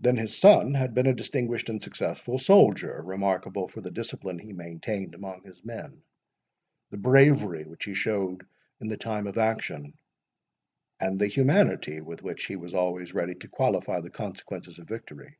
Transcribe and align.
Then 0.00 0.16
his 0.16 0.36
son 0.36 0.74
had 0.74 0.94
been 0.94 1.06
a 1.06 1.14
distinguished 1.14 1.68
and 1.68 1.80
successful 1.80 2.40
soldier, 2.40 3.00
remarkable 3.04 3.68
for 3.68 3.80
the 3.80 3.90
discipline 3.92 4.40
he 4.40 4.52
maintained 4.52 5.14
among 5.14 5.44
his 5.44 5.64
men, 5.64 6.02
the 6.90 6.96
bravery 6.96 7.62
which 7.64 7.84
he 7.84 7.94
showed 7.94 8.44
in 8.80 8.88
the 8.88 8.96
time 8.96 9.28
of 9.28 9.38
action, 9.38 9.96
and 10.98 11.20
the 11.20 11.28
humanity 11.28 12.00
with 12.00 12.20
which 12.24 12.46
he 12.46 12.56
was 12.56 12.74
always 12.74 13.14
ready 13.14 13.36
to 13.36 13.48
qualify 13.48 14.00
the 14.00 14.10
consequences 14.10 14.80
of 14.80 14.88
victory. 14.88 15.38